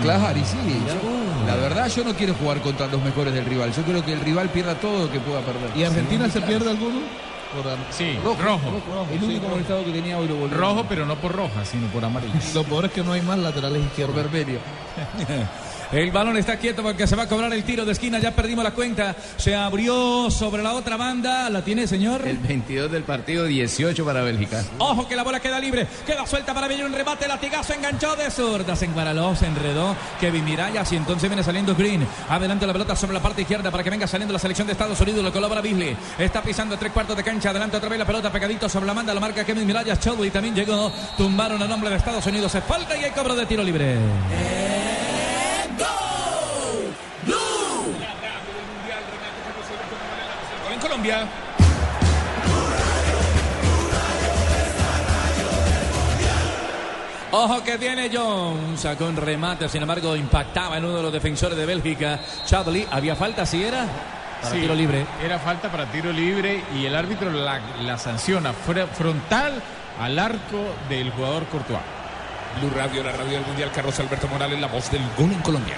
[0.03, 0.57] Claro, y sí.
[0.87, 3.71] yo- la verdad, yo no quiero jugar contra los mejores del rival.
[3.75, 5.77] Yo quiero que el rival pierda todo lo que pueda perder.
[5.77, 7.01] ¿Y Argentina se pierde alguno?
[7.55, 8.61] Por Sí, rojo.
[9.13, 10.57] El único amonestado que tenía hoy lo volvió.
[10.57, 12.33] Rojo, pero no por roja, sino por amarillo.
[12.55, 14.15] Lo peor es que no hay más laterales izquierdos.
[14.17, 14.61] Vermelio.
[15.93, 18.21] El balón está quieto porque se va a cobrar el tiro de esquina.
[18.21, 19.17] Ya perdimos la cuenta.
[19.37, 21.51] Se abrió sobre la otra banda.
[21.51, 22.27] ¿La tiene, señor?
[22.27, 24.65] El 22 del partido, 18 para Bélgica.
[24.79, 25.89] Ojo que la bola queda libre.
[26.07, 27.27] Queda suelta para venir un rebate.
[27.27, 28.77] Latigazo enganchó de zurda.
[28.77, 29.97] Se enguaraló, se enredó.
[30.21, 32.07] Kevin Mirallas y entonces viene saliendo Green.
[32.29, 35.01] Adelante la pelota sobre la parte izquierda para que venga saliendo la selección de Estados
[35.01, 35.25] Unidos.
[35.25, 35.97] Lo colabora Beasley.
[36.19, 37.51] Está pisando tres cuartos de cancha.
[37.51, 39.13] Adelante otra vez la pelota pegadito sobre la manda.
[39.13, 39.99] La marca Kevin Mirallas.
[39.99, 40.93] Chadwick también llegó.
[41.17, 42.53] Tumbaron a nombre de Estados Unidos.
[42.53, 43.97] Se falta y hay cobro de tiro libre.
[51.01, 51.27] Colombia.
[57.33, 58.81] Ojo que tiene Jones.
[58.81, 62.21] Sacó un remate, sin embargo, impactaba en uno de los defensores de Bélgica.
[62.45, 63.47] Chablis, ¿había falta?
[63.47, 63.87] ¿Sí era?
[64.43, 65.07] Para Sí, tiro libre.
[65.23, 69.63] Era falta para tiro libre y el árbitro la, la sanciona frontal
[70.01, 71.81] al arco del jugador Courtois.
[72.59, 73.71] Blue Radio, la radio del Mundial.
[73.73, 75.77] Carlos Alberto Morales, la voz del gol en Colombia.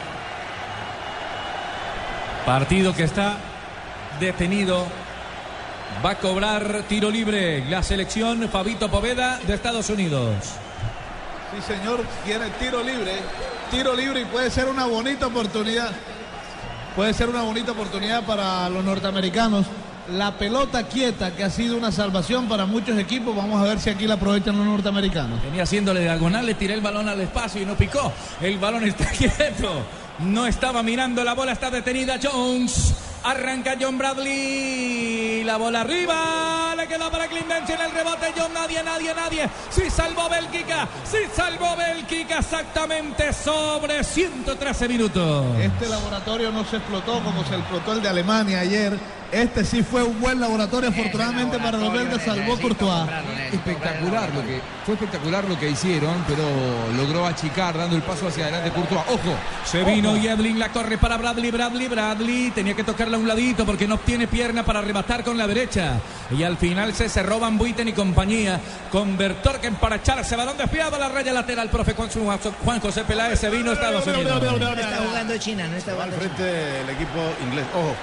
[2.46, 3.36] Partido que está
[4.18, 4.86] detenido.
[6.04, 10.34] Va a cobrar tiro libre la selección Fabito Poveda de Estados Unidos.
[11.54, 13.12] Sí, señor, tiene tiro libre.
[13.70, 15.92] Tiro libre y puede ser una bonita oportunidad.
[16.96, 19.66] Puede ser una bonita oportunidad para los norteamericanos.
[20.10, 23.36] La pelota quieta, que ha sido una salvación para muchos equipos.
[23.36, 25.40] Vamos a ver si aquí la aprovechan los norteamericanos.
[25.42, 28.12] Venía haciéndole diagonal, le tiré el balón al espacio y no picó.
[28.40, 29.70] El balón está quieto.
[30.18, 32.18] No estaba mirando, la bola está detenida.
[32.20, 33.11] Jones.
[33.24, 35.44] Arranca John Bradley.
[35.44, 36.74] La bola arriba.
[36.76, 38.32] Le quedó para Clint en el rebote.
[38.36, 39.48] John, nadie, nadie, nadie.
[39.70, 40.88] Sí salvó Bélgica.
[41.04, 45.46] Sí salvó Bélgica exactamente sobre 113 minutos.
[45.58, 48.98] Este laboratorio no se explotó como se explotó el de Alemania ayer.
[49.32, 50.90] Este sí fue un buen laboratorio.
[50.90, 53.08] Afortunadamente para los belgas salvó Courtois.
[53.50, 56.44] Espectacular lo que fue espectacular lo que hicieron, pero
[56.96, 59.00] logró achicar dando el paso hacia adelante Courtois.
[59.08, 60.18] Ojo, Se vino ojo.
[60.20, 62.50] Yedlin, la corre para Bradley, Bradley, Bradley.
[62.50, 65.94] Tenía que tocarla a un ladito porque no tiene pierna para arrebatar con la derecha.
[66.30, 68.60] Y al final se, se roban Buiten y compañía.
[68.90, 71.70] Con Bertorken para echarse balón desviado a la raya lateral.
[71.70, 72.10] Profe Juan,
[72.64, 74.42] Juan José Peláez se vino a Estados Unidos.
[74.42, 77.64] No está jugando China, no está Al jugando frente del equipo inglés.
[77.74, 77.96] Ojo.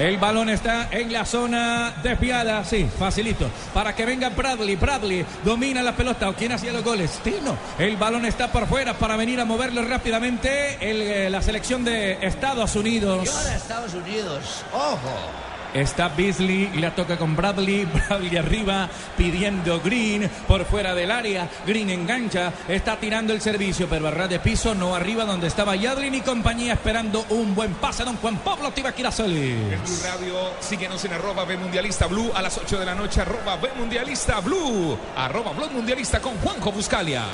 [0.00, 3.50] El balón está en la zona desviada, sí, facilito.
[3.74, 4.76] Para que venga Bradley.
[4.76, 6.30] Bradley domina la pelota.
[6.30, 7.20] ¿O quién hacía los goles?
[7.22, 7.54] Tino.
[7.78, 10.78] El balón está por fuera para venir a moverlo rápidamente.
[10.80, 13.26] Eh, la selección de Estados Unidos.
[13.26, 14.64] Y ahora Estados Unidos.
[14.72, 15.49] Ojo.
[15.74, 17.84] Está Beasley la toca con Bradley.
[18.08, 21.48] Bradley arriba pidiendo Green por fuera del área.
[21.66, 22.52] Green engancha.
[22.68, 26.20] Está tirando el servicio, pero a ras de piso, no arriba donde estaba Yadlin y
[26.20, 28.04] compañía esperando un buen pase.
[28.04, 29.50] Don Juan Pablo Tibaquirasoli.
[29.50, 33.20] En Blue Radio, síguenos en arroba B Mundialista Blue a las 8 de la noche,
[33.20, 37.24] arroba B Mundialista Blue, arroba Blog Mundialista con Juanjo Buscalia.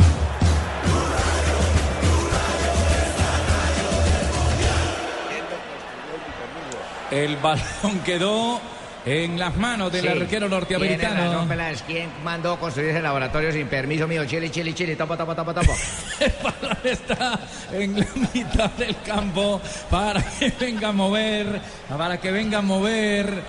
[7.10, 8.60] El balón quedó
[9.04, 10.08] en las manos del Sí.
[10.08, 11.46] arquero norteamericano.
[11.86, 14.24] ¿Quién mandó construir ese laboratorio sin permiso mío?
[14.24, 14.96] Chile, chile, chile.
[14.96, 15.72] Topa, topa, topa, topa.
[16.20, 17.38] El balón está
[17.72, 21.60] en la mitad del campo para que venga a mover,
[21.96, 23.42] para que venga a mover.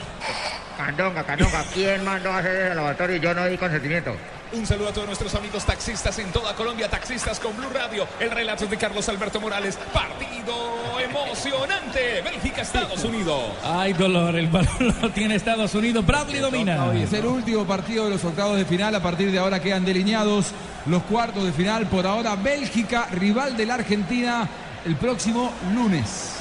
[0.77, 1.63] Candonga, candonga.
[1.73, 4.15] ¿Quién mandó a hacer ese laboratorio yo no di consentimiento?
[4.53, 8.07] Un saludo a todos nuestros amigos taxistas en toda Colombia, taxistas con Blue Radio.
[8.17, 9.77] El relato es de Carlos Alberto Morales.
[9.93, 10.55] Partido
[11.01, 12.21] emocionante.
[12.23, 13.41] Bélgica, Estados Unidos.
[13.61, 16.05] Ay, dolor, el balón lo tiene Estados Unidos.
[16.05, 16.85] Bradley domina.
[16.85, 18.95] Hoy es el último partido de los octavos de final.
[18.95, 20.51] A partir de ahora quedan delineados
[20.85, 21.87] los cuartos de final.
[21.87, 24.47] Por ahora, Bélgica, rival de la Argentina,
[24.85, 26.35] el próximo lunes.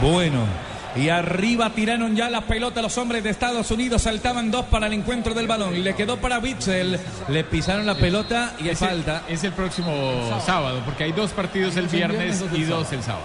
[0.00, 0.73] Bueno.
[0.96, 4.02] Y arriba tiraron ya la pelota los hombres de Estados Unidos.
[4.02, 5.82] Saltaban dos para el encuentro del balón.
[5.82, 7.00] Le quedó para Witzel.
[7.28, 9.22] Le pisaron la pelota y hay Es el- falta.
[9.28, 12.86] Es el próximo sábado, porque hay dos partidos el viernes viernes, dos el y dos
[12.86, 12.96] sábado.
[12.96, 13.24] el sábado.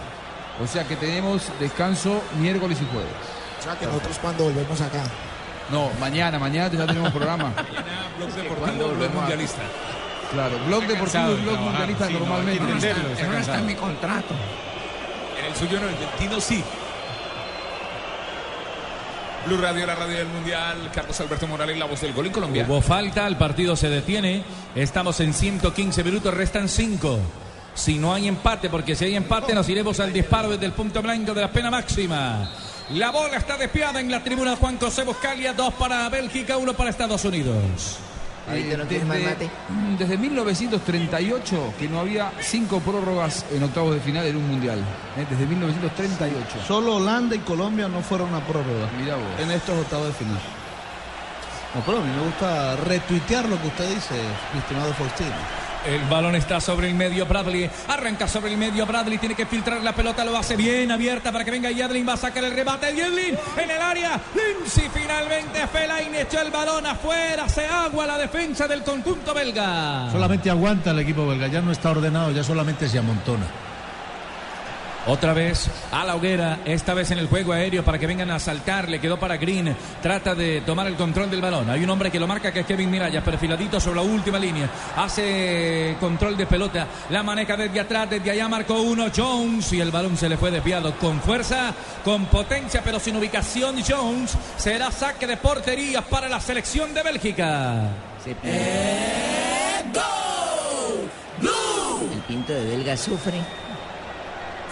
[0.63, 3.11] O sea que tenemos descanso miércoles y jueves.
[3.59, 5.03] O sea que nosotros cuando volvemos acá.
[5.71, 7.53] No, mañana, mañana ya tenemos programa.
[8.17, 9.61] Blog Deportivo, Blog Mundialista.
[10.31, 12.63] Claro, blog deportivo y blog mundialista sí, no, normalmente.
[12.63, 13.75] entenderlo, está cansado.
[13.77, 14.35] contrato.
[15.39, 16.63] En el suyo no, en el del Tino sí.
[19.45, 20.91] Blue Radio, la radio del Mundial.
[20.93, 22.65] Carlos Alberto Morales, la voz del gol en Colombia.
[22.67, 24.43] Hubo falta, el partido se detiene.
[24.75, 27.19] Estamos en 115 minutos, restan 5.
[27.73, 31.01] Si no hay empate, porque si hay empate nos iremos al disparo desde el punto
[31.01, 32.49] blanco de la pena máxima.
[32.91, 36.89] La bola está despiada en la tribuna Juan José Buscalia, dos para Bélgica, uno para
[36.89, 37.99] Estados Unidos.
[39.05, 39.49] Mate.
[39.69, 44.79] mm, desde 1938 que no había cinco prórrogas en octavos de final en un mundial.
[45.17, 45.25] ¿eh?
[45.29, 46.59] Desde 1938.
[46.67, 49.25] Solo Holanda y Colombia no fueron a prórroga Mirá vos.
[49.39, 50.39] en estos octavos de final.
[51.75, 54.15] No, pero a mí me gusta retuitear lo que usted dice,
[54.53, 55.29] mi estimado Faustino.
[55.85, 57.69] El balón está sobre el medio Bradley.
[57.87, 59.17] Arranca sobre el medio Bradley.
[59.17, 60.25] Tiene que filtrar la pelota.
[60.25, 62.07] Lo hace bien abierta para que venga Yadlin.
[62.07, 62.95] Va a sacar el rebate.
[62.95, 64.19] Yadlin en el área.
[64.35, 65.67] Lindsay finalmente.
[65.67, 67.47] Fellaini echó el balón afuera.
[67.47, 70.09] Se agua la defensa del conjunto belga.
[70.11, 73.45] Solamente aguanta el equipo belga, ya no está ordenado, ya solamente se amontona.
[75.07, 78.39] Otra vez a la hoguera, esta vez en el juego aéreo para que vengan a
[78.39, 78.89] saltar.
[78.89, 79.75] Le quedó para Green.
[80.01, 81.69] Trata de tomar el control del balón.
[81.69, 84.69] Hay un hombre que lo marca que es Kevin Mirallas, perfiladito sobre la última línea.
[84.95, 86.87] Hace control de pelota.
[87.09, 90.51] La maneja desde atrás, desde allá marcó uno Jones y el balón se le fue
[90.51, 93.77] desviado con fuerza, con potencia, pero sin ubicación.
[93.87, 97.89] Jones será saque de portería para la selección de Bélgica.
[98.25, 98.35] El
[102.27, 103.68] pinto de belga sufre.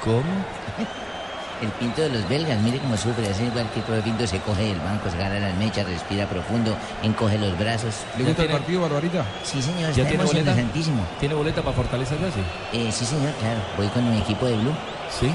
[0.07, 0.23] ¿Cómo?
[1.61, 4.39] El pinto de los belgas, mire cómo sufre, así igual que todo el pinto se
[4.41, 7.95] coge del banco, se agarra las mechas, respira profundo, encoge los brazos.
[8.15, 9.25] ¿Le gusta el partido, Barbarita?
[9.43, 10.55] Sí, señor, ¿Ya está tiene boleta?
[11.19, 12.41] ¿Tiene boleta para Fortaleza Casi?
[12.73, 14.75] Eh, sí, señor, claro, voy con mi equipo de Blue.
[15.09, 15.31] Sí.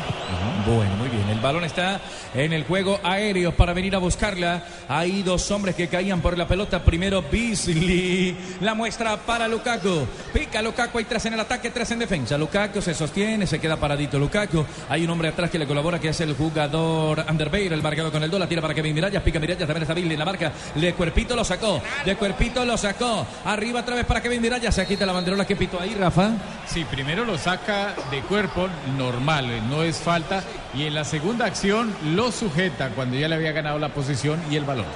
[0.66, 1.28] Bueno, muy bien.
[1.28, 2.00] El balón está
[2.34, 4.62] en el juego aéreo para venir a buscarla.
[4.88, 6.84] Hay dos hombres que caían por la pelota.
[6.84, 8.36] Primero Beasley.
[8.60, 10.06] La muestra para Lukaku.
[10.32, 10.98] Pica Lukaku.
[10.98, 12.38] Hay tres en el ataque, tres en defensa.
[12.38, 14.64] Lukaku se sostiene, se queda paradito Lukaku.
[14.88, 18.22] Hay un hombre atrás que le colabora, que es el jugador Underbeir, el marcado con
[18.22, 18.38] el 2.
[18.38, 19.22] La tira para Kevin Mirallas.
[19.22, 19.66] Pica Mirallas.
[19.66, 20.52] También está Beasley en la marca.
[20.74, 21.82] De cuerpito lo sacó.
[22.04, 23.26] De cuerpito lo sacó.
[23.44, 24.74] Arriba otra vez para Kevin Mirallas.
[24.74, 26.30] Se quita la banderola que pitó ahí, Rafa.
[26.66, 30.42] Sí, primero lo saca de cuerpo normal, no es falta.
[30.74, 34.56] Y en la segunda acción lo sujeta cuando ya le había ganado la posición y
[34.56, 34.86] el balón.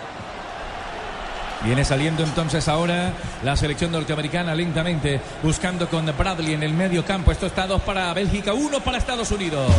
[1.64, 7.32] Viene saliendo entonces ahora la selección norteamericana lentamente, buscando con Bradley en el medio campo.
[7.32, 9.72] Esto está dos para Bélgica, uno para Estados Unidos.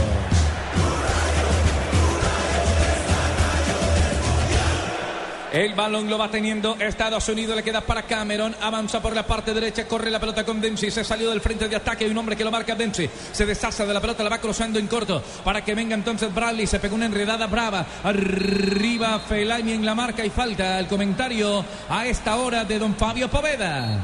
[5.58, 9.56] El balón lo va teniendo Estados Unidos, le queda para Cameron, avanza por la parte
[9.56, 12.36] derecha, corre la pelota con Dempsey, se salió del frente de ataque, hay un hombre
[12.36, 15.65] que lo marca Dempsey, se deshace de la pelota, la va cruzando en corto para
[15.65, 20.30] que venga entonces Bradley, se pegó una enredada brava, arriba Fellaini en la marca y
[20.30, 23.98] falta el comentario a esta hora de don Fabio Poveda.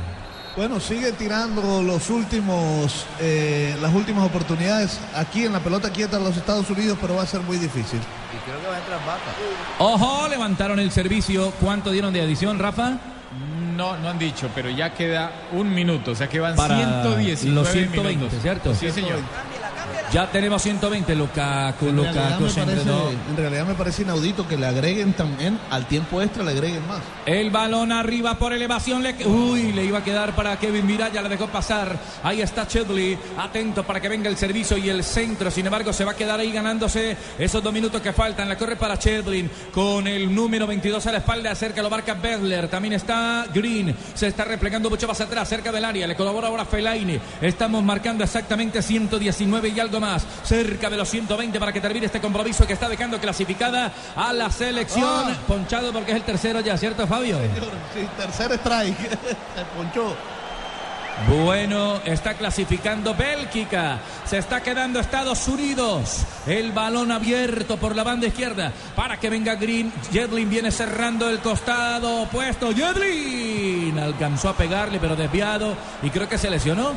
[0.55, 6.23] Bueno, sigue tirando los últimos, eh, las últimas oportunidades aquí en la pelota quieta de
[6.23, 7.99] los Estados Unidos, pero va a ser muy difícil.
[8.33, 9.31] Y creo que va a entrar vaca.
[9.79, 12.97] Ojo, levantaron el servicio, ¿cuánto dieron de adición, Rafa?
[13.75, 17.55] No, no han dicho, pero ya queda un minuto, o sea que van Para 119
[17.55, 18.39] los 120, minutos.
[18.41, 18.75] ¿cierto?
[18.75, 19.19] Sí, señor.
[20.13, 22.87] Ya tenemos 120, Lukaku, En Lukaku se parece,
[23.31, 27.01] en realidad me parece inaudito que le agreguen también al tiempo extra, le agreguen más.
[27.25, 29.01] El balón arriba por elevación.
[29.01, 29.15] Le...
[29.25, 31.97] Uy, le iba a quedar para Kevin Miraya, la dejó pasar.
[32.21, 35.49] Ahí está Chedley, atento para que venga el servicio y el centro.
[35.49, 38.47] Sin embargo, se va a quedar ahí ganándose esos dos minutos que faltan.
[38.47, 41.55] La corre para Chedley con el número 22 a la espalda.
[41.55, 42.67] Cerca lo marca Bedler.
[42.67, 43.95] También está Green.
[44.13, 46.05] Se está replegando mucho más atrás, cerca del área.
[46.05, 47.19] Le colabora ahora Fellaini.
[47.41, 50.25] Estamos marcando exactamente 119 y algo más.
[50.43, 54.51] Cerca de los 120 para que termine este compromiso que está dejando clasificada a la
[54.51, 55.31] selección.
[55.31, 55.37] Ah.
[55.47, 57.37] Ponchado porque es el tercero ya, ¿cierto, Fabio?
[57.93, 60.15] Sí, tercer strike, se ponchó.
[61.27, 63.99] Bueno, está clasificando Bélgica.
[64.25, 66.25] Se está quedando Estados Unidos.
[66.47, 69.93] El balón abierto por la banda izquierda para que venga Green.
[70.11, 72.73] Jedlin viene cerrando el costado opuesto.
[72.73, 75.75] Jedlin alcanzó a pegarle, pero desviado.
[76.01, 76.91] Y creo que se lesionó.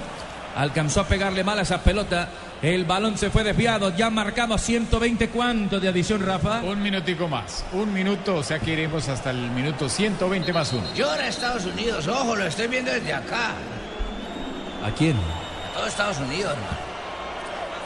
[0.56, 2.28] Alcanzó a pegarle mal a esa pelota.
[2.66, 3.96] El balón se fue desviado.
[3.96, 6.62] Ya marcamos 120 cuánto de adición, Rafa.
[6.64, 10.82] Un minutico más, un minuto, o sea que iremos hasta el minuto 120 más uno.
[10.92, 13.52] Llora Estados Unidos, ojo, lo estoy viendo desde acá.
[14.84, 15.14] ¿A quién?
[15.74, 16.76] Todo Estados Unidos, hermano.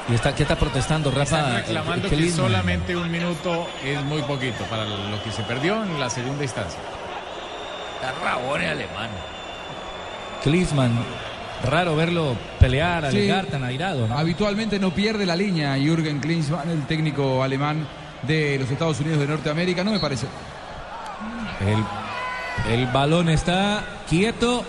[0.09, 1.41] ¿Y está, qué está protestando, Rafa?
[1.41, 6.01] Están reclamando que solamente un minuto es muy poquito para lo que se perdió en
[6.01, 6.81] la segunda instancia.
[7.97, 9.11] Está rabón alemán.
[10.43, 11.05] Klinsmann,
[11.65, 13.19] raro verlo pelear, Sí.
[13.19, 14.07] alegar tan airado.
[14.09, 14.17] ¿no?
[14.19, 17.87] Habitualmente no pierde la línea Jürgen Klinsmann, el técnico alemán
[18.23, 20.27] de los Estados Unidos de Norteamérica, no me parece.
[21.61, 24.65] El, el balón está quieto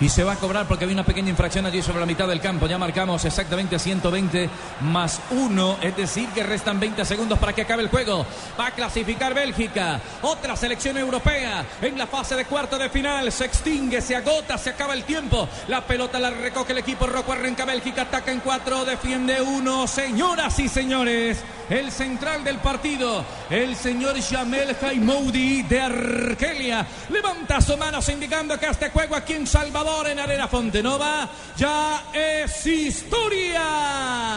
[0.00, 2.40] y se va a cobrar porque hay una pequeña infracción allí sobre la mitad del
[2.40, 2.66] campo.
[2.66, 4.48] Ya marcamos exactamente 120
[4.82, 8.26] más 1, es decir, que restan 20 segundos para que acabe el juego.
[8.58, 13.30] Va a clasificar Bélgica, otra selección europea en la fase de cuarto de final.
[13.30, 15.48] Se extingue, se agota, se acaba el tiempo.
[15.68, 19.86] La pelota la recoge el equipo rojo, arranca Bélgica, ataca en cuatro, defiende uno.
[19.86, 21.38] Señoras y señores,
[21.68, 28.66] el central del partido, el señor Jamel Jaimoudi de Argelia, levanta su mano indicando que
[28.66, 34.34] este juego aquí en Salvador, en Arena Fontenova, ya es historia.